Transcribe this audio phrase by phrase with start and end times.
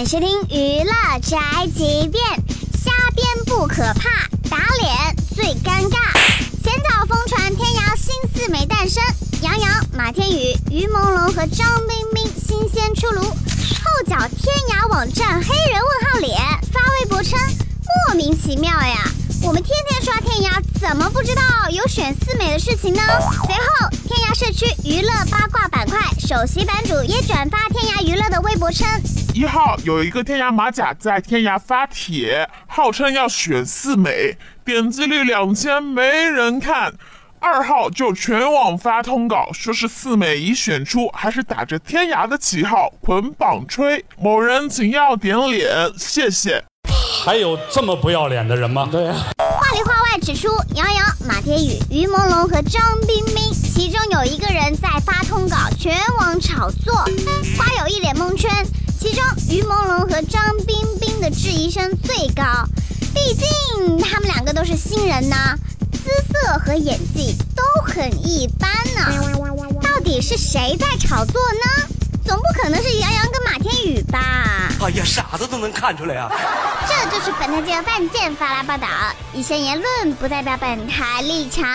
[0.00, 2.24] 欢迎收听娱乐宅急便，
[2.72, 5.98] 瞎编不可怕，打脸最尴尬。
[6.64, 9.04] 前脚疯传天涯新四美诞生，
[9.42, 13.20] 杨洋、马天宇、于朦胧和张彬彬新鲜出炉。
[13.20, 16.34] 后脚天涯网站黑人问号脸
[16.72, 17.38] 发微博称
[18.08, 19.04] 莫名其妙呀，
[19.42, 23.02] 我们天天刷天涯，怎么不知道有选四美的事情呢？
[23.44, 25.09] 随后天涯社区娱乐
[26.30, 28.86] 首席版主也转发天涯娱乐的微博称。
[29.34, 36.92] 一号有一个天涯马甲在天涯发帖，号称要选四美，点击率两千，没人看。
[37.40, 44.04] 二号就全网发通稿，说是四美已选出，还是打着天涯的旗号捆绑吹。
[44.16, 45.68] 某人请要点脸，
[45.98, 46.62] 谢谢。
[47.24, 48.88] 还有这么不要脸的人吗？
[48.92, 49.14] 对呀。
[49.36, 55.92] 话里话外指出，杨洋、马天宇、于朦胧和张彬彬，其中有一个人在发通稿，全
[56.30, 56.94] 网炒作，
[57.58, 58.48] 花友一脸蒙圈。
[59.00, 62.44] 其中，于朦胧和张彬彬的质疑声最高，
[63.12, 65.36] 毕竟他们两个都是新人呢，
[65.90, 69.42] 姿色和演技都很一般呢。
[69.82, 71.88] 到底是谁在炒作呢？
[72.24, 74.70] 总不可能是杨洋跟马天宇吧？
[74.80, 76.30] 哎呀，傻子都能看出来啊！
[76.86, 78.86] 这就是本台记者范建发来报道，
[79.34, 81.66] 以上言论不代表本台立场。